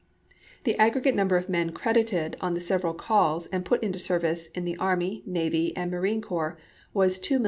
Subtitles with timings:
[0.63, 4.47] The ag gregate number of men credited on the several calls, and put into service
[4.47, 6.57] in the army, navy, and marine corps,
[6.91, 7.39] was 2,690,401.